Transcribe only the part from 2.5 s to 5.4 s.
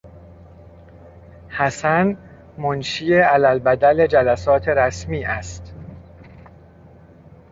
منشی علیالبدل جلسات رسمی